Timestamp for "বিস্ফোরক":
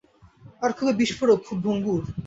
0.93-1.39